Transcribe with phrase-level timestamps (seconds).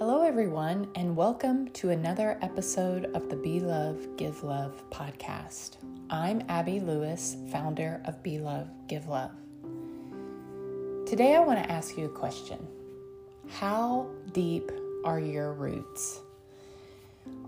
[0.00, 5.76] Hello, everyone, and welcome to another episode of the Be Love, Give Love podcast.
[6.08, 9.30] I'm Abby Lewis, founder of Be Love, Give Love.
[11.06, 12.66] Today, I want to ask you a question
[13.50, 14.72] How deep
[15.04, 16.20] are your roots?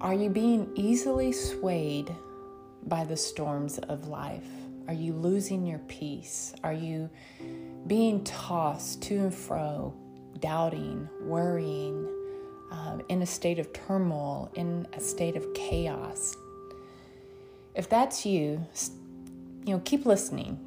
[0.02, 2.14] Are you being easily swayed
[2.87, 4.50] by the storms of life?
[4.88, 6.52] Are you losing your peace?
[6.62, 7.09] Are you
[7.87, 9.95] being tossed to and fro,
[10.38, 12.21] doubting, worrying?
[12.72, 16.34] Um, in a state of turmoil, in a state of chaos.
[17.74, 18.66] If that's you,
[19.64, 20.58] you know, keep listening,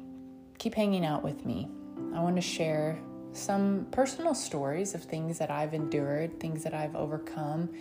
[0.58, 1.68] keep hanging out with me.
[2.14, 2.98] I want to share
[3.32, 7.74] some personal stories of things that I've endured, things that I've overcome,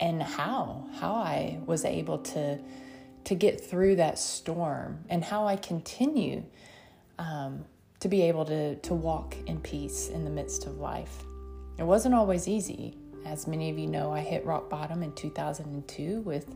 [0.00, 2.58] and how how I was able to
[3.24, 6.42] to get through that storm, and how I continue
[7.18, 7.64] um,
[8.00, 11.22] to be able to to walk in peace in the midst of life.
[11.78, 12.96] It wasn't always easy.
[13.24, 16.54] As many of you know, I hit rock bottom in 2002 with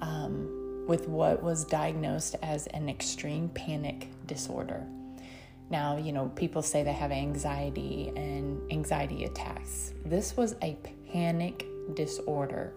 [0.00, 4.84] um, with what was diagnosed as an extreme panic disorder.
[5.70, 9.94] Now, you know, people say they have anxiety and anxiety attacks.
[10.04, 10.76] This was a
[11.12, 12.74] panic disorder.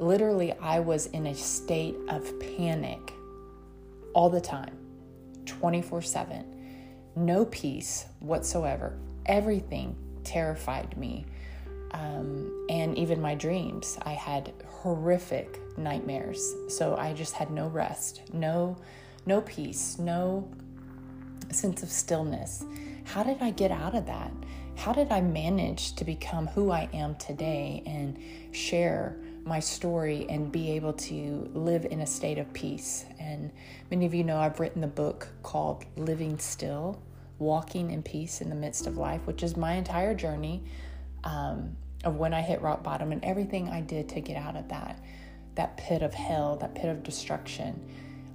[0.00, 3.12] Literally, I was in a state of panic
[4.14, 4.76] all the time,
[5.46, 6.44] 24 7.
[7.16, 8.96] No peace whatsoever.
[9.26, 11.26] Everything terrified me
[11.92, 13.98] um, and even my dreams.
[14.02, 18.76] I had horrific nightmares, so I just had no rest, no,
[19.26, 20.48] no peace, no
[21.50, 22.64] sense of stillness.
[23.04, 24.32] How did I get out of that?
[24.76, 28.18] How did I manage to become who I am today and
[28.52, 33.04] share my story and be able to live in a state of peace?
[33.18, 33.50] And
[33.90, 37.02] many of you know I've written the book called Living Still
[37.38, 40.62] Walking in Peace in the Midst of Life, which is my entire journey
[41.24, 44.68] um, of when I hit rock bottom and everything I did to get out of
[44.68, 44.98] that
[45.56, 47.78] that pit of hell, that pit of destruction.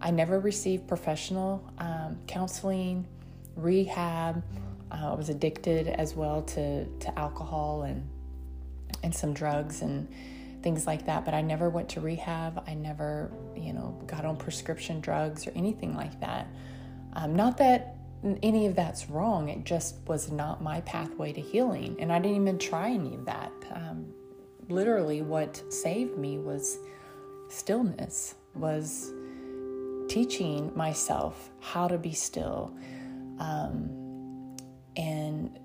[0.02, 3.08] I never received professional um, counseling,
[3.56, 4.44] rehab.
[4.92, 8.08] Uh, I was addicted as well to to alcohol and
[9.04, 10.08] and some drugs and
[10.62, 11.26] things like that.
[11.26, 12.64] But I never went to rehab.
[12.68, 16.48] I never, you know, got on prescription drugs or anything like that.
[17.14, 17.96] Um, not that
[18.42, 19.50] any of that's wrong.
[19.50, 21.96] It just was not my pathway to healing.
[22.00, 23.52] And I didn't even try any of that.
[23.72, 24.08] Um,
[24.68, 26.80] literally, what saved me was
[27.50, 29.12] stillness, was
[30.08, 32.76] teaching myself how to be still
[33.40, 34.56] um,
[34.96, 35.60] and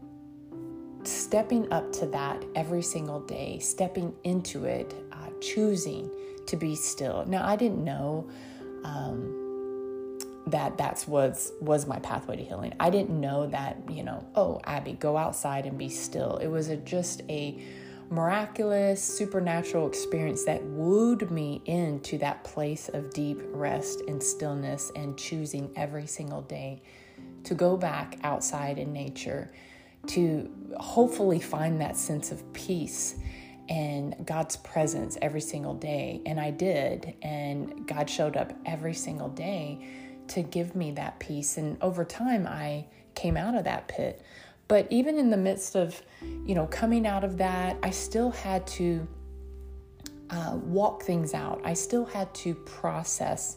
[1.04, 6.10] stepping up to that every single day, stepping into it, uh, choosing
[6.46, 7.24] to be still.
[7.26, 8.28] Now, I didn't know.
[8.84, 9.39] Um,
[10.50, 12.74] that that's was was my pathway to healing.
[12.80, 16.36] I didn't know that, you know, oh, Abby, go outside and be still.
[16.38, 17.62] It was a, just a
[18.10, 25.16] miraculous supernatural experience that wooed me into that place of deep rest and stillness and
[25.16, 26.82] choosing every single day
[27.44, 29.50] to go back outside in nature
[30.06, 33.16] to hopefully find that sense of peace
[33.68, 36.20] and God's presence every single day.
[36.26, 39.86] And I did, and God showed up every single day
[40.30, 41.56] to give me that peace.
[41.56, 44.22] And over time, I came out of that pit.
[44.68, 46.00] But even in the midst of,
[46.46, 49.06] you know, coming out of that, I still had to
[50.30, 51.60] uh, walk things out.
[51.64, 53.56] I still had to process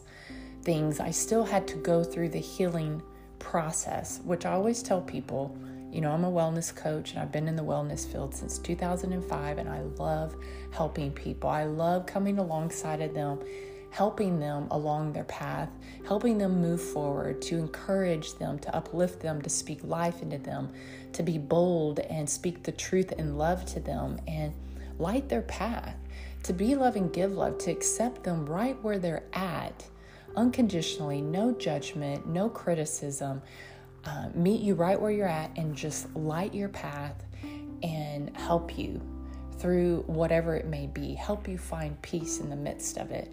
[0.62, 0.98] things.
[0.98, 3.00] I still had to go through the healing
[3.38, 5.56] process, which I always tell people.
[5.92, 9.58] You know, I'm a wellness coach and I've been in the wellness field since 2005,
[9.58, 10.34] and I love
[10.72, 11.48] helping people.
[11.48, 13.38] I love coming alongside of them
[13.94, 15.68] helping them along their path,
[16.04, 20.68] helping them move forward, to encourage them, to uplift them, to speak life into them,
[21.12, 24.52] to be bold and speak the truth and love to them and
[24.98, 25.94] light their path,
[26.42, 29.86] to be love and give love, to accept them right where they're at,
[30.34, 33.40] unconditionally, no judgment, no criticism.
[34.04, 37.22] Uh, meet you right where you're at and just light your path
[37.84, 39.00] and help you
[39.58, 43.32] through whatever it may be, help you find peace in the midst of it.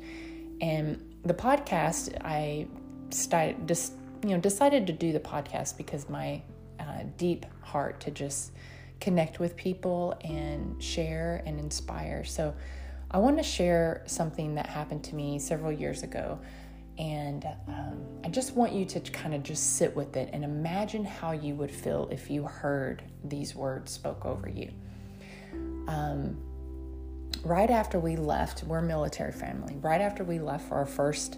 [0.61, 2.67] And the podcast, I
[3.09, 3.93] started just
[4.23, 6.41] you know decided to do the podcast because my
[6.79, 8.51] uh, deep heart to just
[8.99, 12.23] connect with people and share and inspire.
[12.23, 12.53] So
[13.09, 16.39] I want to share something that happened to me several years ago.
[16.97, 21.03] And um, I just want you to kind of just sit with it and imagine
[21.03, 24.71] how you would feel if you heard these words spoke over you.
[25.87, 26.37] Um,
[27.43, 31.37] right after we left, we're military family, right after we left for our first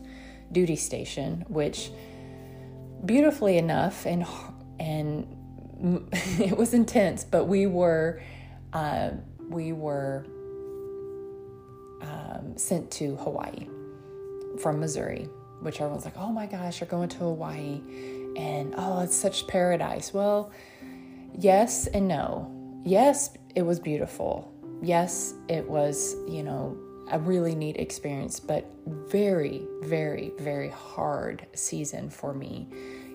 [0.52, 1.92] duty station, which
[3.06, 4.26] beautifully enough and
[4.80, 5.28] and
[6.40, 8.22] it was intense, but we were
[8.72, 9.12] uh,
[9.50, 10.26] we were
[12.02, 13.68] um, sent to Hawaii
[14.60, 15.30] from Missouri,
[15.62, 17.82] which everyone's like, oh my gosh, you're going to Hawaii.
[18.36, 20.14] And oh, it's such paradise.
[20.14, 20.52] Well,
[21.38, 22.52] yes and no.
[22.84, 24.53] Yes, it was beautiful.
[24.84, 26.78] Yes, it was, you know,
[27.10, 32.68] a really neat experience, but very, very, very hard season for me.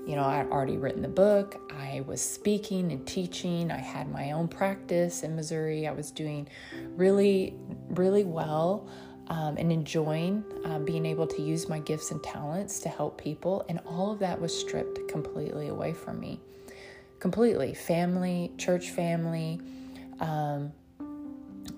[0.06, 4.32] You know, I'd already written the book, I was speaking and teaching, I had my
[4.32, 6.48] own practice in Missouri, I was doing
[6.96, 7.54] really,
[7.90, 8.88] really well.
[9.30, 13.62] Um, and enjoying uh, being able to use my gifts and talents to help people.
[13.68, 16.40] And all of that was stripped completely away from me.
[17.20, 17.74] Completely.
[17.74, 19.60] Family, church family,
[20.20, 20.72] um,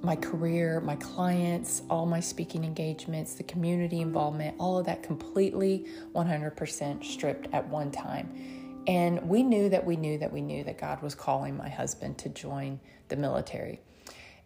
[0.03, 5.87] my career, my clients, all my speaking engagements, the community involvement, all of that completely
[6.15, 8.82] 100% stripped at one time.
[8.87, 12.17] And we knew that we knew that we knew that God was calling my husband
[12.19, 13.81] to join the military.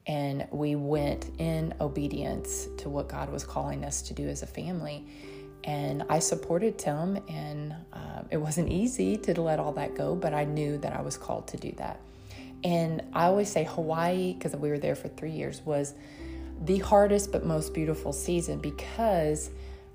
[0.06, 4.46] And we went in obedience to what God was calling us to do as a
[4.46, 5.06] family.
[5.62, 10.34] And I supported Tim, and uh, it wasn't easy to let all that go, but
[10.34, 12.00] I knew that I was called to do that.
[12.64, 15.94] And I always say Hawaii, because we were there for three years, was
[16.64, 19.50] the hardest but most beautiful season because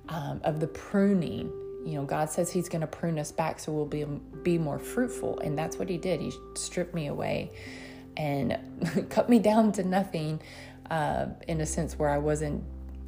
[0.07, 1.51] um, of the pruning.
[1.83, 4.05] You know, God says He's going to prune us back so we'll be,
[4.43, 5.39] be more fruitful.
[5.39, 6.21] And that's what He did.
[6.21, 7.51] He stripped me away
[8.15, 8.57] and
[9.09, 10.39] cut me down to nothing
[10.91, 12.63] uh, in a sense where I wasn't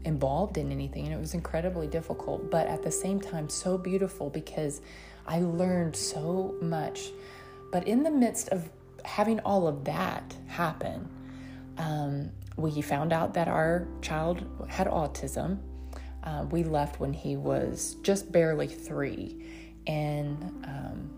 [0.05, 1.05] involved in anything.
[1.05, 4.81] And it was incredibly difficult, but at the same time, so beautiful because
[5.27, 7.11] I learned so much.
[7.71, 8.69] But in the midst of
[9.05, 11.07] having all of that happen,
[11.77, 15.59] um, we found out that our child had autism.
[16.23, 19.43] Uh, we left when he was just barely three.
[19.87, 21.09] And um,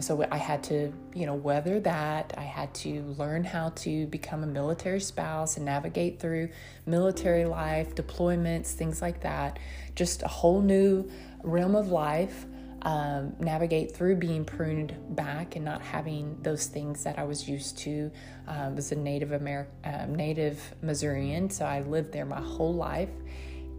[0.00, 2.32] so I had to, you know, weather that.
[2.38, 6.50] I had to learn how to become a military spouse and navigate through
[6.86, 9.58] military life, deployments, things like that.
[9.94, 11.10] Just a whole new
[11.42, 12.46] realm of life
[12.82, 17.78] um, navigate through being pruned back and not having those things that I was used
[17.78, 18.10] to.
[18.46, 22.74] Um, I was a Native American, um, Native Missourian, so I lived there my whole
[22.74, 23.10] life,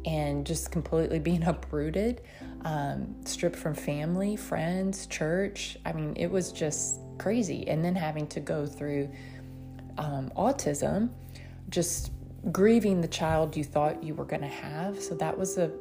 [0.06, 2.22] and just completely being uprooted,
[2.66, 5.78] um, stripped from family, friends, church.
[5.86, 7.68] I mean, it was just crazy.
[7.68, 9.10] And then having to go through
[9.98, 11.10] um, autism,
[11.70, 12.12] just
[12.52, 15.02] grieving the child you thought you were going to have.
[15.02, 15.72] So that was a,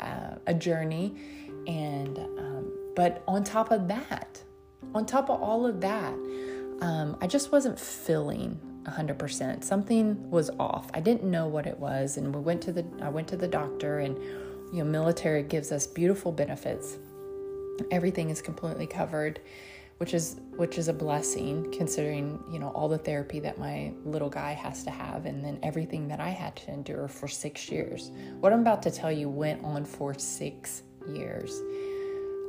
[0.00, 1.14] a, a journey
[1.66, 4.42] and, um, but on top of that,
[4.94, 6.14] on top of all of that,
[6.80, 9.64] um, I just wasn't feeling 100%.
[9.64, 10.88] Something was off.
[10.94, 12.16] I didn't know what it was.
[12.16, 14.16] And we went to the, I went to the doctor and,
[14.72, 16.98] you know, military gives us beautiful benefits.
[17.90, 19.40] Everything is completely covered
[19.98, 24.28] which is which is a blessing considering you know all the therapy that my little
[24.28, 28.10] guy has to have and then everything that i had to endure for six years
[28.40, 31.60] what i'm about to tell you went on for six years.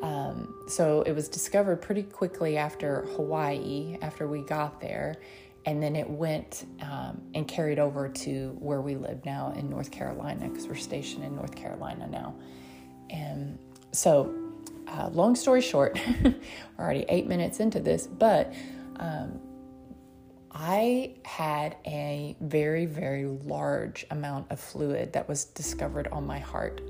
[0.02, 5.16] Um, so it was discovered pretty quickly after Hawaii, after we got there,
[5.66, 9.92] and then it went um, and carried over to where we live now in North
[9.92, 12.36] Carolina because we're stationed in North Carolina now.
[13.10, 13.58] And
[13.92, 14.34] so,
[14.88, 16.36] uh, long story short, we're
[16.80, 18.54] already eight minutes into this, but
[18.98, 19.40] um,
[20.52, 26.82] I had a very, very large amount of fluid that was discovered on my heart.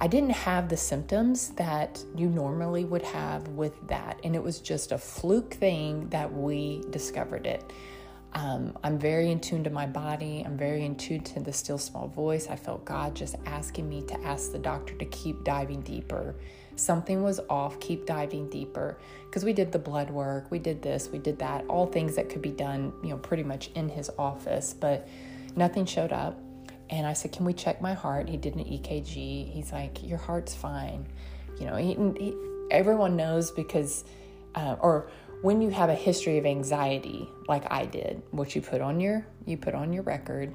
[0.00, 4.20] I didn't have the symptoms that you normally would have with that.
[4.22, 7.72] And it was just a fluke thing that we discovered it.
[8.34, 10.44] Um, I'm very in tune to my body.
[10.46, 12.46] I'm very in tune to the still small voice.
[12.48, 16.36] I felt God just asking me to ask the doctor to keep diving deeper.
[16.76, 18.98] Something was off, keep diving deeper.
[19.24, 22.28] Because we did the blood work, we did this, we did that, all things that
[22.28, 25.08] could be done, you know, pretty much in his office, but
[25.56, 26.38] nothing showed up.
[26.90, 28.28] And I said, Can we check my heart?
[28.28, 29.52] He did an EKG.
[29.52, 31.06] He's like, Your heart's fine.
[31.58, 32.34] You know, he, he,
[32.70, 34.04] everyone knows because,
[34.54, 35.10] uh, or
[35.42, 39.26] when you have a history of anxiety, like I did, what you put on your
[39.46, 40.54] you put on your record,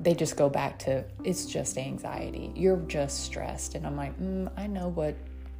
[0.00, 2.52] they just go back to it's just anxiety.
[2.54, 5.16] You're just stressed, and I'm like, mm, I know what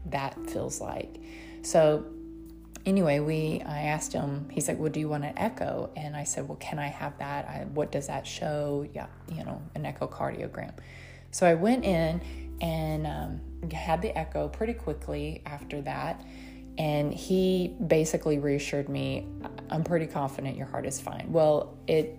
[0.06, 1.16] that feels like.
[1.62, 2.04] So
[2.86, 4.48] anyway, we I asked him.
[4.50, 7.18] He's like, "Well, do you want an echo?" And I said, "Well, can I have
[7.18, 7.46] that?
[7.46, 8.86] I, what does that show?
[8.92, 10.72] Yeah, you know, an echocardiogram."
[11.30, 12.20] So I went in
[12.60, 16.24] and um, had the echo pretty quickly after that.
[16.76, 19.28] And he basically reassured me,
[19.70, 21.26] I'm pretty confident your heart is fine.
[21.30, 22.18] Well, it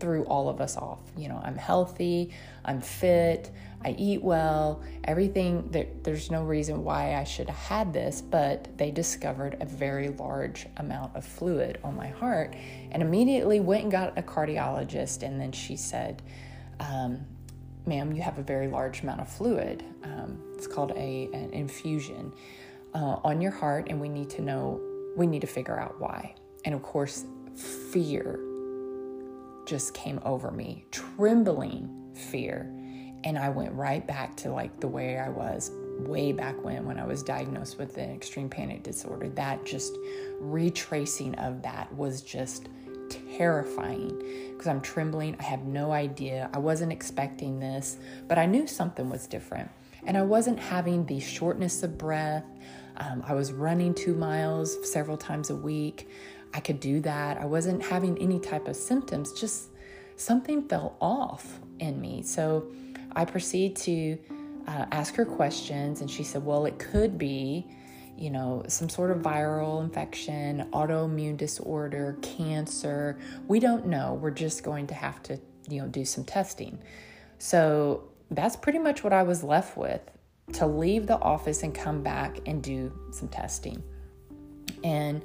[0.00, 1.00] threw all of us off.
[1.16, 2.32] You know, I'm healthy,
[2.64, 3.50] I'm fit,
[3.84, 5.68] I eat well, everything.
[5.70, 10.10] There, there's no reason why I should have had this, but they discovered a very
[10.10, 12.54] large amount of fluid on my heart
[12.90, 15.22] and immediately went and got a cardiologist.
[15.22, 16.22] And then she said,
[16.80, 17.24] um,
[17.86, 19.84] Ma'am, you have a very large amount of fluid.
[20.04, 22.32] Um, it's called a, an infusion
[22.94, 24.80] uh, on your heart, and we need to know,
[25.16, 26.34] we need to figure out why.
[26.64, 27.24] And of course,
[27.90, 28.38] fear
[29.66, 32.72] just came over me, trembling fear
[33.24, 36.98] and I went right back to like the way I was way back when when
[36.98, 39.28] I was diagnosed with an extreme panic disorder.
[39.30, 39.96] That just
[40.40, 42.68] retracing of that was just
[43.36, 45.36] terrifying because I'm trembling.
[45.38, 46.50] I have no idea.
[46.52, 47.96] I wasn't expecting this,
[48.28, 49.70] but I knew something was different.
[50.04, 52.44] And I wasn't having the shortness of breath.
[52.96, 56.08] Um, I was running two miles several times a week.
[56.54, 57.38] I could do that.
[57.38, 59.68] I wasn't having any type of symptoms, just
[60.16, 62.22] something fell off in me.
[62.22, 62.66] So
[63.14, 64.18] I proceed to
[64.66, 67.66] uh, ask her questions, and she said, Well, it could be,
[68.16, 73.18] you know, some sort of viral infection, autoimmune disorder, cancer.
[73.48, 74.14] We don't know.
[74.14, 76.78] We're just going to have to, you know, do some testing.
[77.38, 80.00] So that's pretty much what I was left with
[80.54, 83.82] to leave the office and come back and do some testing.
[84.84, 85.22] And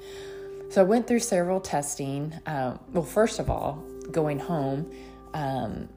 [0.70, 2.32] so I went through several testing.
[2.46, 4.90] Uh, well, first of all, going home,
[5.34, 5.88] um,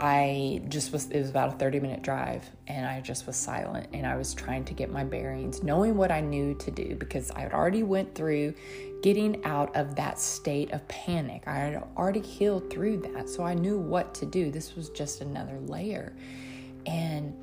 [0.00, 3.88] I just was, it was about a 30 minute drive and I just was silent
[3.92, 7.30] and I was trying to get my bearings, knowing what I knew to do because
[7.32, 8.54] I had already went through
[9.02, 11.42] getting out of that state of panic.
[11.46, 13.28] I had already healed through that.
[13.28, 14.50] So I knew what to do.
[14.50, 16.14] This was just another layer.
[16.86, 17.34] And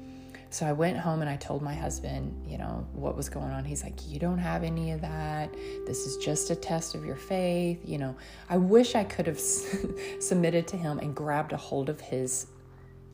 [0.49, 3.65] so I went home and I told my husband, you know, what was going on.
[3.65, 5.53] He's like, You don't have any of that.
[5.85, 7.79] This is just a test of your faith.
[7.83, 8.15] You know,
[8.49, 9.39] I wish I could have
[10.19, 12.47] submitted to him and grabbed a hold of his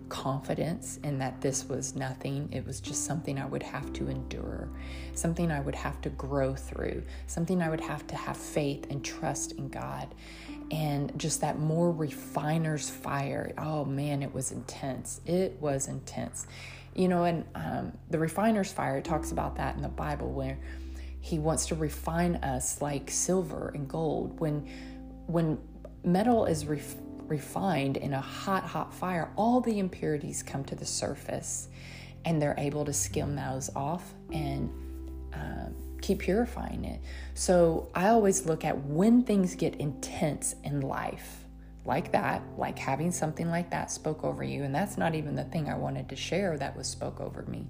[0.09, 2.49] confidence in that this was nothing.
[2.51, 4.69] It was just something I would have to endure,
[5.13, 9.03] something I would have to grow through, something I would have to have faith and
[9.03, 10.13] trust in God.
[10.71, 13.53] And just that more refiner's fire.
[13.57, 15.21] Oh man, it was intense.
[15.25, 16.47] It was intense.
[16.95, 20.59] You know, and um, the refiner's fire talks about that in the Bible where
[21.21, 24.39] he wants to refine us like silver and gold.
[24.39, 24.67] When
[25.25, 25.57] when
[26.03, 26.95] metal is ref-
[27.27, 31.69] refined in a hot, hot fire, all the impurities come to the surface,
[32.25, 34.69] and they're able to skim those off and
[35.33, 35.69] uh,
[36.01, 37.01] keep purifying it.
[37.33, 41.42] So I always look at when things get intense in life
[41.85, 44.63] like that, like having something like that spoke over you.
[44.63, 47.67] And that's not even the thing I wanted to share that was spoke over me.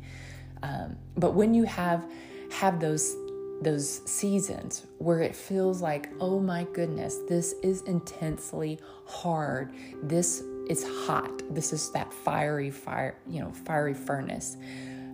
[0.61, 2.05] Um, but when you have
[2.51, 3.15] have those
[3.61, 9.73] those seasons where it feels like, oh my goodness, this is intensely hard.
[10.01, 11.41] This is hot.
[11.53, 14.57] This is that fiery fire, you know, fiery furnace.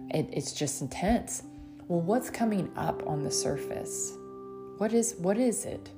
[0.09, 1.43] It, it's just intense.
[1.87, 4.15] Well, what's coming up on the surface?
[4.77, 5.89] What is what is it?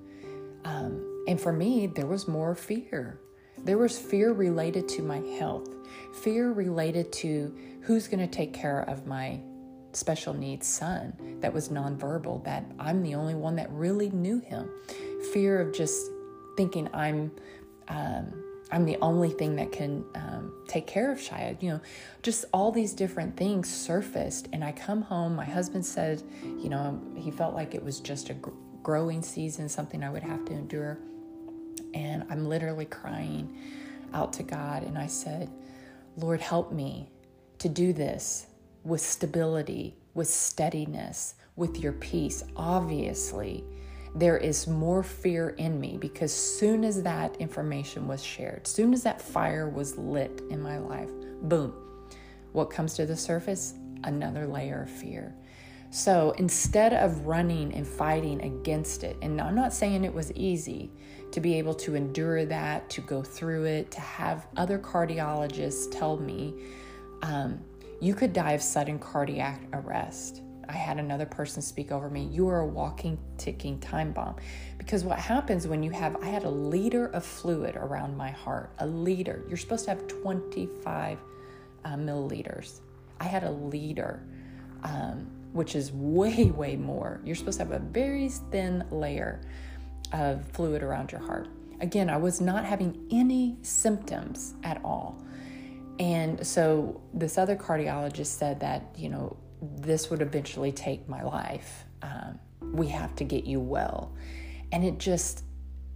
[0.66, 3.20] Um, and for me, there was more fear.
[3.58, 5.70] There was fear related to my health,
[6.14, 9.40] fear related to who's going to take care of my
[9.94, 14.70] special needs son that was nonverbal, that I'm the only one that really knew him.
[15.34, 16.10] Fear of just
[16.58, 17.32] thinking I'm.
[17.88, 21.62] Um, I'm the only thing that can um, take care of Shia.
[21.62, 21.82] You know,
[22.24, 24.48] just all these different things surfaced.
[24.54, 28.30] And I come home, my husband said, you know, he felt like it was just
[28.30, 28.34] a
[28.84, 30.98] growing season, something I would have to endure
[31.94, 33.58] and I'm literally crying
[34.14, 34.84] out to God.
[34.84, 35.50] And I said,
[36.18, 37.10] Lord, help me
[37.60, 38.48] to do this
[38.84, 42.44] with stability, with steadiness, with your peace.
[42.56, 43.64] Obviously,
[44.16, 49.04] there is more fear in me because soon as that information was shared, soon as
[49.04, 51.10] that fire was lit in my life,
[51.44, 51.74] boom,
[52.52, 53.76] what comes to the surface?
[54.04, 55.34] Another layer of fear.
[55.92, 60.90] So instead of running and fighting against it, and I'm not saying it was easy
[61.32, 66.16] to be able to endure that, to go through it, to have other cardiologists tell
[66.16, 66.54] me
[67.24, 67.60] um,
[68.00, 70.42] you could die of sudden cardiac arrest.
[70.70, 74.38] I had another person speak over me, you are a walking, ticking time bomb.
[74.78, 78.72] Because what happens when you have, I had a liter of fluid around my heart,
[78.80, 79.44] a liter.
[79.50, 81.18] You're supposed to have 25
[81.84, 82.80] uh, milliliters.
[83.20, 84.24] I had a liter.
[84.84, 87.22] Um, which is way, way more.
[87.24, 89.42] You're supposed to have a very thin layer
[90.14, 91.48] of fluid around your heart.
[91.80, 95.24] Again, I was not having any symptoms at all.
[96.00, 101.86] And so this other cardiologist said that, you know, this would eventually take my life.
[102.02, 104.14] Um, we have to get you well.
[104.72, 105.44] And it just,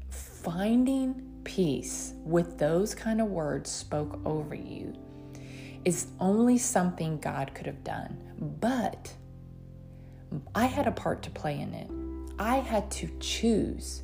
[0.09, 4.93] finding peace with those kind of words spoke over you
[5.85, 8.17] is only something God could have done.
[8.59, 9.13] But
[10.53, 11.89] I had a part to play in it.
[12.39, 14.03] I had to choose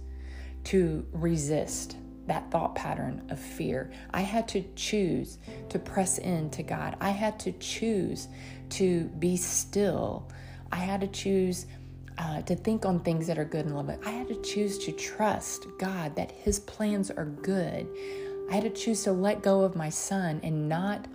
[0.65, 1.97] to resist
[2.27, 3.91] that thought pattern of fear.
[4.11, 5.37] I had to choose
[5.69, 6.95] to press into God.
[7.01, 8.27] I had to choose
[8.71, 10.29] to be still.
[10.71, 11.65] I had to choose
[12.17, 13.97] uh, to think on things that are good and lovely.
[14.05, 17.87] I had to choose to trust God that His plans are good.
[18.49, 21.07] I had to choose to let go of my son and not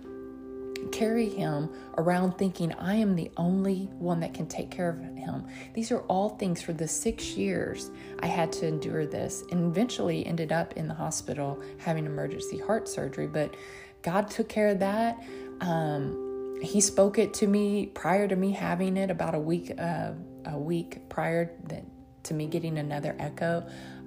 [0.91, 5.45] carry him around thinking I am the only one that can take care of him.
[5.73, 10.25] These are all things for the six years I had to endure this and eventually
[10.25, 13.27] ended up in the hospital having emergency heart surgery.
[13.27, 13.55] But
[14.01, 15.21] God took care of that.
[15.61, 20.11] Um, he spoke it to me prior to me having it about a week, uh,
[20.45, 21.51] a week prior
[22.23, 23.65] to me getting another echo.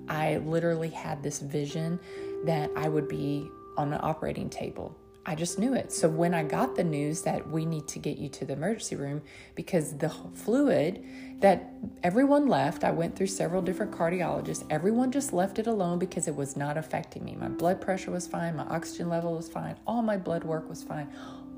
[0.09, 2.01] I literally had this vision
[2.45, 4.97] that I would be on an operating table
[5.27, 5.93] I just knew it.
[5.93, 8.97] So when I got the news that we need to get you to the emergency
[8.97, 9.21] room
[9.55, 11.05] because the fluid
[11.41, 11.73] that
[12.03, 14.65] everyone left, I went through several different cardiologists.
[14.71, 17.37] Everyone just left it alone because it was not affecting me.
[17.39, 20.83] My blood pressure was fine, my oxygen level was fine, all my blood work was
[20.83, 21.09] fine.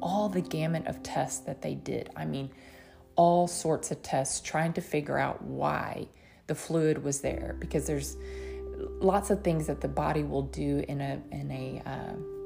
[0.01, 2.11] All the gamut of tests that they did.
[2.17, 2.51] I mean,
[3.15, 6.09] all sorts of tests trying to figure out why
[6.49, 8.17] the fluid was there because there's
[9.01, 12.42] lots of things that the body will do in a in a uh,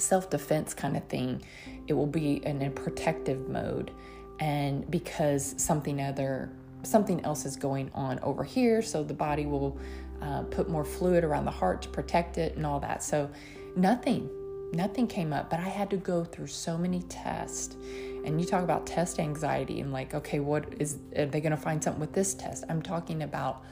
[0.00, 1.42] self defense kind of thing,
[1.86, 3.90] it will be in a protective mode.
[4.38, 6.50] And because something other
[6.82, 9.78] something else is going on over here, so the body will
[10.22, 13.02] uh, put more fluid around the heart to protect it and all that.
[13.02, 13.30] So
[13.76, 14.30] nothing,
[14.72, 17.76] nothing came up, but I had to go through so many tests.
[18.24, 21.56] And you talk about test anxiety and like, okay, what is are they going to
[21.56, 22.64] find something with this test?
[22.68, 23.64] I'm talking about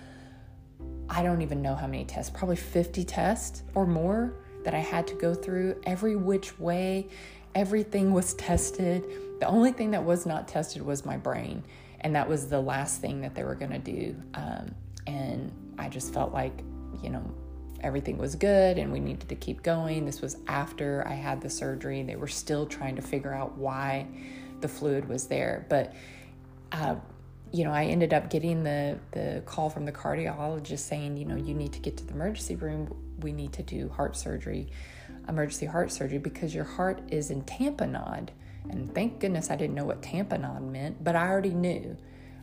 [1.11, 5.07] I don't even know how many tests, probably 50 tests or more that I had
[5.09, 7.09] to go through every which way.
[7.55, 9.05] Everything was tested.
[9.41, 11.63] The only thing that was not tested was my brain.
[12.01, 14.17] And that was the last thing that they were going to do.
[14.35, 14.75] Um,
[15.07, 16.53] and I just felt like,
[17.03, 17.25] you know,
[17.81, 20.05] everything was good and we needed to keep going.
[20.05, 22.03] This was after I had the surgery.
[22.03, 24.07] They were still trying to figure out why
[24.61, 25.67] the fluid was there.
[25.69, 25.95] But,
[26.73, 26.97] uh,
[27.53, 31.37] you know, I ended up getting the, the call from the cardiologist saying, you know,
[31.37, 34.69] you need to get to the emergency room we need to do heart surgery,
[35.29, 38.29] emergency heart surgery, because your heart is in tamponade.
[38.71, 41.97] And thank goodness I didn't know what tamponade meant, but I already knew.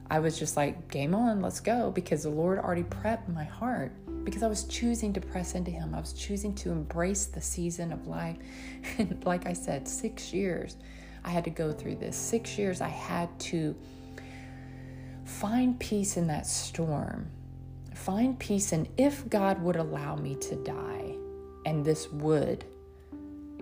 [0.10, 3.92] I was just like, game on, let's go, because the Lord already prepped my heart.
[4.24, 5.94] Because I was choosing to press into Him.
[5.94, 8.38] I was choosing to embrace the season of life.
[8.98, 10.78] And like I said, six years
[11.24, 12.16] I had to go through this.
[12.16, 13.76] Six years I had to
[15.26, 17.32] find peace in that storm
[17.96, 21.16] find peace and if God would allow me to die
[21.66, 22.66] and this would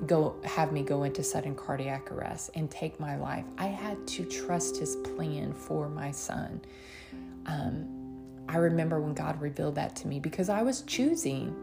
[0.06, 4.26] go have me go into sudden cardiac arrest and take my life i had to
[4.26, 6.60] trust his plan for my son.
[7.46, 7.88] Um,
[8.50, 11.56] i remember when god revealed that to me because i was choosing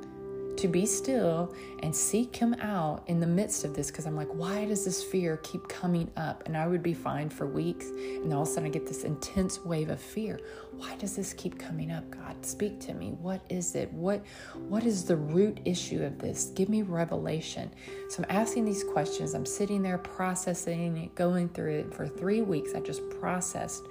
[0.56, 4.28] to be still and seek him out in the midst of this because I'm like,
[4.28, 6.42] why does this fear keep coming up?
[6.46, 9.04] And I would be fine for weeks, and all of a sudden I get this
[9.04, 10.40] intense wave of fear.
[10.72, 12.08] Why does this keep coming up?
[12.10, 13.10] God, speak to me.
[13.20, 13.92] What is it?
[13.92, 14.24] What
[14.68, 16.46] what is the root issue of this?
[16.54, 17.70] Give me revelation.
[18.08, 19.34] So I'm asking these questions.
[19.34, 22.74] I'm sitting there processing it, going through it for three weeks.
[22.74, 23.82] I just processed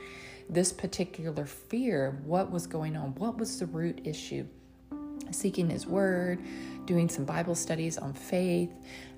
[0.49, 4.45] this particular fear, what was going on, what was the root issue
[5.33, 6.39] seeking His Word,
[6.85, 8.71] doing some Bible studies on faith,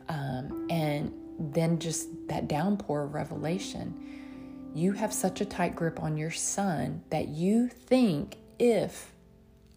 [0.09, 3.93] um, and then just that downpour of revelation.
[4.73, 9.11] You have such a tight grip on your son that you think if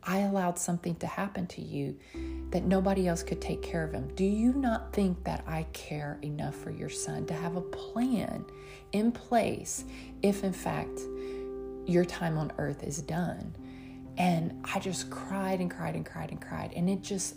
[0.06, 1.96] I allowed something to happen to you,
[2.50, 4.14] that nobody else could take care of him.
[4.14, 8.44] Do you not think that I care enough for your son to have a plan
[8.92, 9.84] in place
[10.22, 11.00] if, in fact,
[11.86, 13.54] your time on earth is done?
[14.16, 16.72] And I just cried and cried and cried and cried.
[16.74, 17.36] And it just,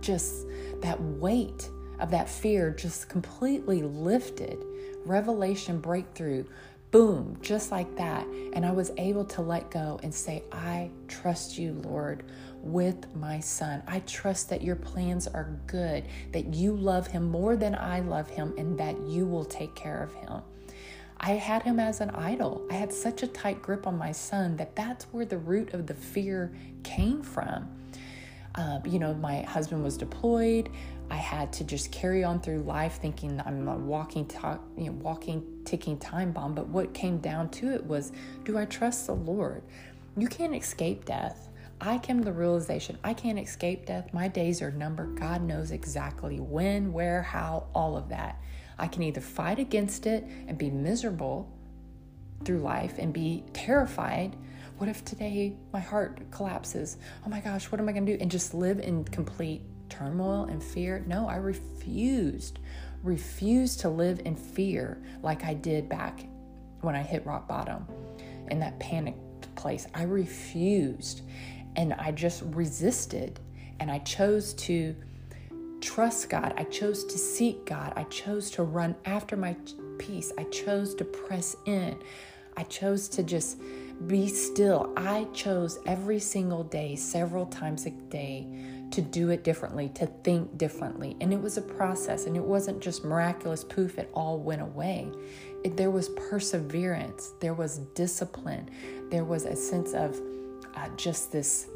[0.00, 0.46] just
[0.80, 4.58] that weight of that fear just completely lifted.
[5.04, 6.44] Revelation breakthrough,
[6.90, 8.26] boom, just like that.
[8.52, 12.24] And I was able to let go and say, I trust you, Lord,
[12.60, 13.82] with my son.
[13.86, 18.28] I trust that your plans are good, that you love him more than I love
[18.28, 20.42] him, and that you will take care of him.
[21.18, 22.66] I had him as an idol.
[22.70, 25.86] I had such a tight grip on my son that that's where the root of
[25.86, 26.52] the fear
[26.82, 27.68] came from.
[28.54, 30.70] Uh, you know, my husband was deployed.
[31.10, 34.28] I had to just carry on through life thinking I'm a walking,
[34.76, 36.54] you know, walking, ticking time bomb.
[36.54, 38.12] But what came down to it was,
[38.44, 39.62] do I trust the Lord?
[40.16, 41.48] You can't escape death.
[41.80, 44.12] I came to the realization I can't escape death.
[44.14, 45.20] My days are numbered.
[45.20, 48.40] God knows exactly when, where, how, all of that.
[48.78, 51.50] I can either fight against it and be miserable
[52.44, 54.36] through life and be terrified.
[54.78, 56.98] What if today my heart collapses?
[57.24, 58.18] Oh my gosh, what am I going to do?
[58.20, 61.02] And just live in complete turmoil and fear?
[61.06, 62.58] No, I refused,
[63.02, 66.26] refused to live in fear like I did back
[66.82, 67.86] when I hit rock bottom
[68.50, 69.86] in that panicked place.
[69.94, 71.22] I refused
[71.76, 73.40] and I just resisted
[73.80, 74.94] and I chose to
[75.86, 76.52] trust God.
[76.56, 77.92] I chose to seek God.
[77.94, 79.56] I chose to run after my
[79.98, 80.32] peace.
[80.36, 81.96] I chose to press in.
[82.56, 83.60] I chose to just
[84.08, 84.92] be still.
[84.96, 88.48] I chose every single day, several times a day,
[88.90, 91.16] to do it differently, to think differently.
[91.20, 95.08] And it was a process, and it wasn't just miraculous poof, it all went away.
[95.62, 98.68] It, there was perseverance, there was discipline,
[99.10, 100.20] there was a sense of
[100.74, 101.68] uh, just this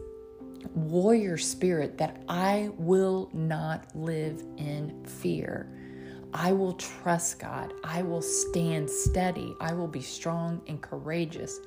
[0.74, 5.68] warrior spirit that I will not live in fear.
[6.32, 7.74] I will trust God.
[7.82, 9.54] I will stand steady.
[9.60, 11.58] I will be strong and courageous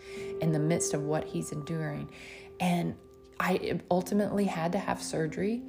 [0.42, 2.10] in the midst of what He's enduring.
[2.60, 2.96] And
[3.40, 5.62] I ultimately had to have surgery.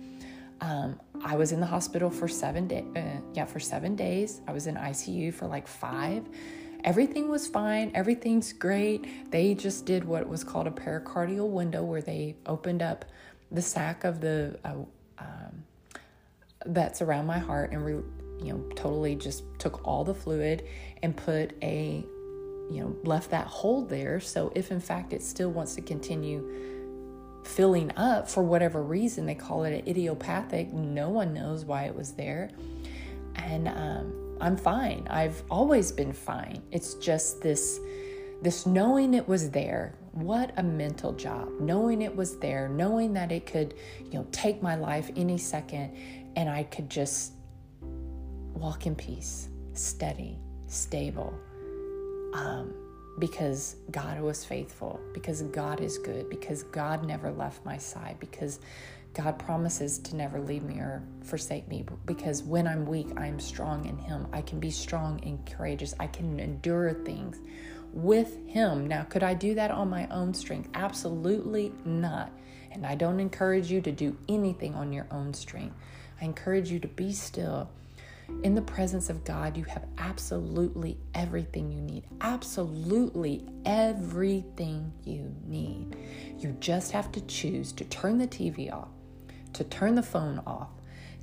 [0.60, 2.84] Um, I was in the hospital for seven days.
[2.96, 4.40] Uh, yeah, for seven days.
[4.46, 6.24] I was in ICU for like five.
[6.84, 7.90] Everything was fine.
[7.94, 9.30] Everything's great.
[9.30, 13.06] They just did what was called a pericardial window, where they opened up
[13.50, 14.74] the sac of the uh,
[15.18, 15.64] um,
[16.66, 17.92] that's around my heart and re,
[18.42, 20.66] you know totally just took all the fluid
[21.02, 22.04] and put a
[22.70, 27.42] you know left that hole there so if in fact it still wants to continue
[27.44, 31.94] filling up for whatever reason they call it an idiopathic no one knows why it
[31.94, 32.50] was there
[33.36, 35.06] and um, i'm fine.
[35.10, 36.62] I've always been fine.
[36.70, 37.80] It's just this
[38.42, 39.94] this knowing it was there.
[40.12, 41.48] What a mental job.
[41.60, 45.96] Knowing it was there knowing that it could you know take my life any second
[46.36, 47.32] and i could just
[47.82, 51.34] walk in peace steady stable
[52.34, 52.74] um,
[53.18, 58.60] because god was faithful because god is good because god never left my side because
[59.14, 63.86] god promises to never leave me or forsake me because when i'm weak i'm strong
[63.86, 67.38] in him i can be strong and courageous i can endure things
[67.94, 68.86] with Him.
[68.86, 70.68] Now, could I do that on my own strength?
[70.74, 72.30] Absolutely not.
[72.72, 75.76] And I don't encourage you to do anything on your own strength.
[76.20, 77.70] I encourage you to be still.
[78.42, 82.04] In the presence of God, you have absolutely everything you need.
[82.20, 85.94] Absolutely everything you need.
[86.38, 88.88] You just have to choose to turn the TV off,
[89.54, 90.70] to turn the phone off,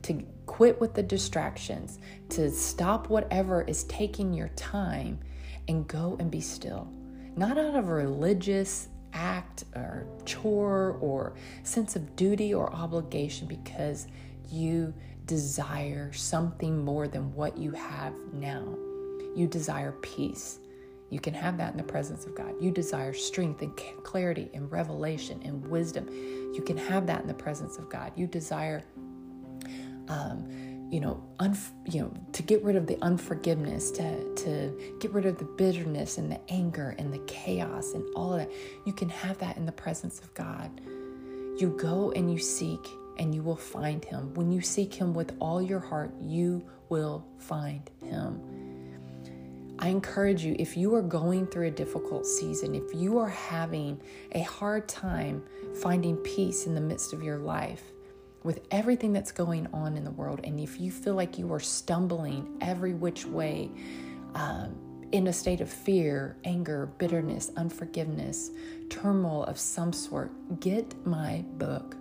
[0.04, 5.20] to quit with the distractions, to stop whatever is taking your time
[5.68, 6.92] and go and be still.
[7.36, 14.08] Not out of a religious act or chore or sense of duty or obligation because
[14.50, 14.94] you
[15.26, 18.64] desire something more than what you have now.
[19.36, 20.60] You desire peace.
[21.12, 22.56] You can have that in the presence of God.
[22.60, 26.08] You desire strength and clarity and revelation and wisdom.
[26.10, 28.14] You can have that in the presence of God.
[28.16, 28.84] You desire
[30.08, 30.48] um,
[30.92, 35.26] you know, un, you know, to get rid of the unforgiveness, to to get rid
[35.26, 38.52] of the bitterness and the anger and the chaos and all of that.
[38.86, 40.70] You can have that in the presence of God.
[41.58, 44.34] You go and you seek and you will find him.
[44.34, 48.42] When you seek him with all your heart, you will find him.
[49.82, 54.00] I encourage you if you are going through a difficult season, if you are having
[54.34, 55.44] a hard time
[55.82, 57.82] finding peace in the midst of your life,
[58.44, 61.60] with everything that's going on in the world, and if you feel like you are
[61.60, 63.72] stumbling every which way,
[64.36, 64.76] um,
[65.12, 68.52] in a state of fear, anger, bitterness, unforgiveness,
[68.90, 71.96] turmoil of some sort, get my book,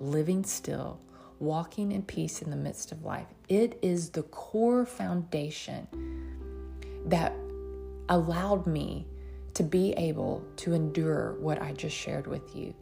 [0.00, 1.00] Living Still
[1.40, 3.26] Walking in Peace in the Midst of Life.
[3.48, 5.88] It is the core foundation
[7.06, 7.32] that
[8.08, 9.06] allowed me
[9.54, 12.74] to be able to endure what I just shared with you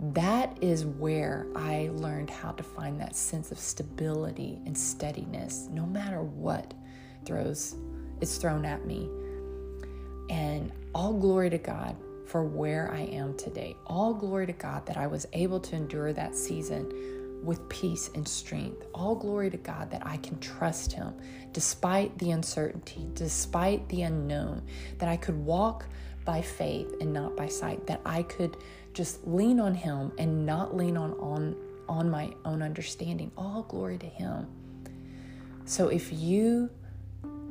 [0.00, 5.84] that is where I learned how to find that sense of stability and steadiness no
[5.84, 6.72] matter what
[7.26, 7.76] throws
[8.22, 9.10] is thrown at me.
[10.30, 11.96] And all glory to God
[12.26, 13.76] for where I am today.
[13.86, 16.90] All glory to God that I was able to endure that season
[17.42, 18.86] with peace and strength.
[18.94, 21.14] All glory to God that I can trust Him
[21.52, 24.62] despite the uncertainty, despite the unknown,
[24.98, 25.86] that I could walk
[26.24, 28.56] by faith and not by sight, that I could
[28.92, 31.56] just lean on him and not lean on on
[31.88, 33.30] on my own understanding.
[33.36, 34.46] All glory to him.
[35.64, 36.70] So if you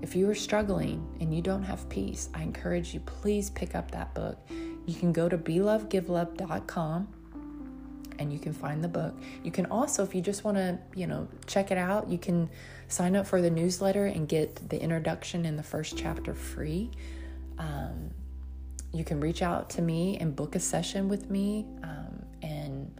[0.01, 3.91] if you are struggling and you don't have peace i encourage you please pick up
[3.91, 4.37] that book.
[4.85, 7.07] You can go to belovegivelove.com
[8.19, 9.15] and you can find the book.
[9.43, 12.49] You can also, if you just want to, you know, check it out, you can
[12.89, 16.91] sign up for the newsletter and get the introduction in the first chapter free.
[17.57, 18.11] Um,
[18.93, 22.99] you can reach out to me and book a session with me, um, and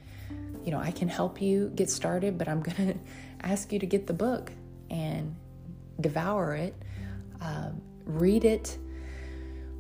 [0.64, 2.38] you know, I can help you get started.
[2.38, 2.96] But I'm to
[3.42, 4.52] ask you to get the book
[4.90, 5.36] and
[6.00, 6.76] devour it,
[7.42, 8.78] um, read it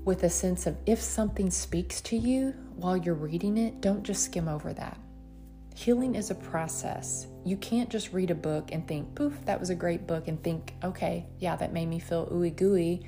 [0.04, 4.23] with a sense of if something speaks to you while you're reading it, don't just
[4.23, 4.97] skim over that.
[5.80, 7.28] Healing is a process.
[7.46, 10.44] You can't just read a book and think, poof, that was a great book, and
[10.44, 13.06] think, okay, yeah, that made me feel ooey gooey.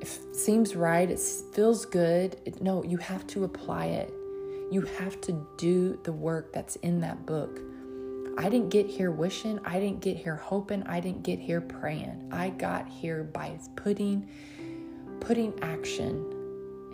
[0.00, 1.20] It seems right, it
[1.52, 2.58] feels good.
[2.60, 4.12] No, you have to apply it.
[4.72, 7.60] You have to do the work that's in that book.
[8.36, 12.30] I didn't get here wishing, I didn't get here hoping, I didn't get here praying.
[12.32, 14.28] I got here by putting
[15.20, 16.43] putting action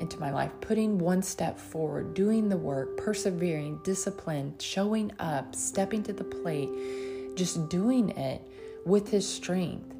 [0.01, 6.03] into my life, putting one step forward, doing the work, persevering, discipline, showing up, stepping
[6.05, 6.71] to the plate,
[7.37, 8.43] just doing it
[8.85, 9.95] with His strength.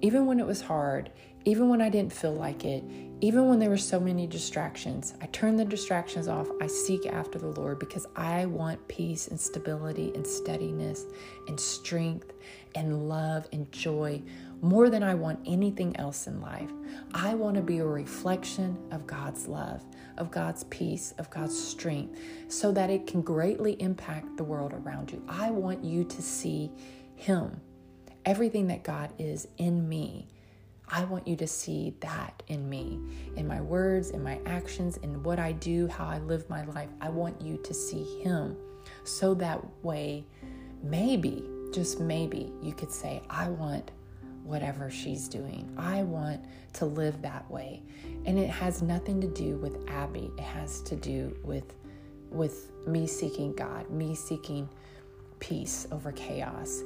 [0.00, 1.10] Even when it was hard,
[1.44, 2.82] even when I didn't feel like it,
[3.20, 6.48] even when there were so many distractions, I turn the distractions off.
[6.60, 11.04] I seek after the Lord because I want peace and stability and steadiness
[11.48, 12.32] and strength
[12.74, 14.22] and love and joy
[14.64, 16.70] more than I want anything else in life.
[17.12, 19.84] I want to be a reflection of God's love,
[20.16, 25.12] of God's peace, of God's strength, so that it can greatly impact the world around
[25.12, 25.22] you.
[25.28, 26.70] I want you to see
[27.14, 27.60] Him,
[28.24, 30.28] everything that God is in me.
[30.88, 32.98] I want you to see that in me,
[33.36, 36.88] in my words, in my actions, in what I do, how I live my life.
[37.02, 38.56] I want you to see Him.
[39.04, 40.24] So that way,
[40.82, 43.90] maybe, just maybe, you could say, I want
[44.44, 45.68] whatever she's doing.
[45.76, 47.82] I want to live that way.
[48.26, 50.30] And it has nothing to do with Abby.
[50.38, 51.74] It has to do with
[52.30, 54.68] with me seeking God, me seeking
[55.38, 56.82] peace over chaos,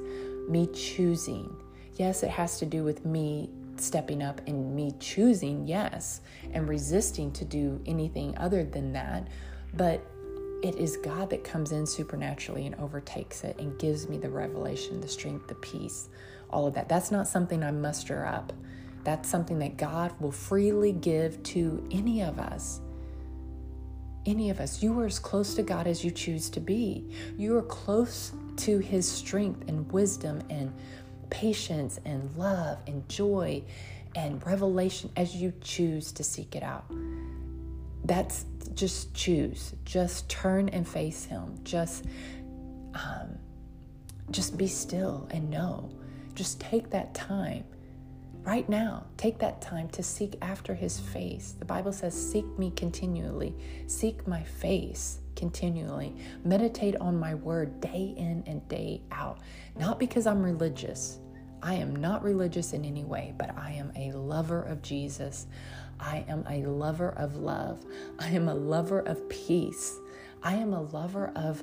[0.47, 1.55] me choosing.
[1.95, 7.31] Yes, it has to do with me stepping up and me choosing, yes, and resisting
[7.31, 9.27] to do anything other than that.
[9.73, 10.05] But
[10.61, 14.99] it is God that comes in supernaturally and overtakes it and gives me the revelation,
[14.99, 16.09] the strength, the peace
[16.49, 16.89] all of that.
[16.89, 18.53] That's not something I muster up.
[19.03, 22.81] That's something that God will freely give to any of us.
[24.25, 24.83] Any of us.
[24.83, 27.09] You are as close to God as you choose to be.
[27.37, 30.73] You are close to His strength and wisdom and
[31.29, 33.63] patience and love and joy
[34.15, 36.85] and revelation as you choose to seek it out.
[38.03, 39.73] That's just choose.
[39.85, 41.59] Just turn and face Him.
[41.63, 42.05] Just,
[42.93, 43.37] um,
[44.29, 45.89] just be still and know
[46.39, 47.65] just take that time
[48.43, 49.05] right now.
[49.17, 51.53] Take that time to seek after his face.
[51.59, 53.53] The Bible says, Seek me continually,
[53.87, 56.15] seek my face continually.
[56.45, 59.39] Meditate on my word day in and day out.
[59.77, 61.19] Not because I'm religious.
[61.61, 65.45] I am not religious in any way, but I am a lover of Jesus.
[65.99, 67.83] I am a lover of love.
[68.17, 69.97] I am a lover of peace.
[70.41, 71.61] I am a lover of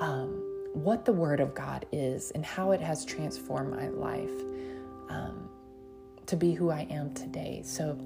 [0.00, 4.30] um, what the Word of God is and how it has transformed my life
[5.08, 5.48] um,
[6.26, 7.62] to be who I am today.
[7.64, 7.98] So,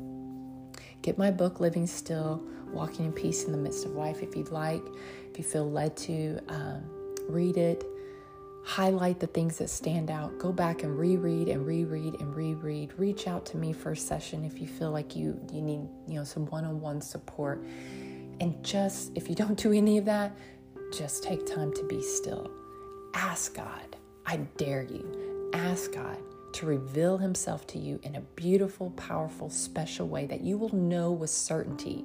[1.02, 4.50] get my book, Living Still Walking in Peace in the Midst of Life, if you'd
[4.50, 4.82] like.
[5.30, 6.82] If you feel led to, um,
[7.28, 7.84] read it.
[8.64, 10.36] Highlight the things that stand out.
[10.38, 12.98] Go back and reread and reread and reread.
[12.98, 16.14] Reach out to me for a session if you feel like you you need you
[16.14, 17.64] know some one-on-one support.
[18.40, 20.36] And just if you don't do any of that,
[20.92, 22.50] just take time to be still.
[23.14, 26.18] Ask God, I dare you, ask God
[26.54, 31.12] to reveal Himself to you in a beautiful, powerful, special way that you will know
[31.12, 32.04] with certainty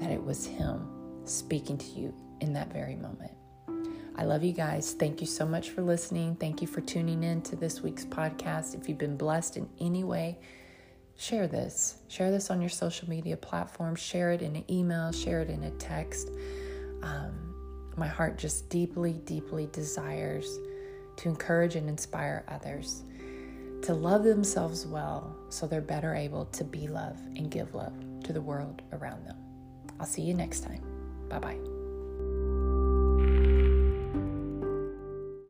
[0.00, 0.86] that it was Him
[1.24, 3.32] speaking to you in that very moment.
[4.18, 4.92] I love you guys.
[4.92, 6.36] Thank you so much for listening.
[6.36, 8.74] Thank you for tuning in to this week's podcast.
[8.74, 10.38] If you've been blessed in any way,
[11.18, 11.96] share this.
[12.08, 13.94] Share this on your social media platform.
[13.94, 15.12] Share it in an email.
[15.12, 16.30] Share it in a text.
[17.02, 17.45] Um,
[17.96, 20.58] my heart just deeply, deeply desires
[21.16, 23.02] to encourage and inspire others
[23.82, 27.92] to love themselves well so they're better able to be love and give love
[28.24, 29.36] to the world around them.
[30.00, 30.82] I'll see you next time.
[31.28, 31.75] Bye bye.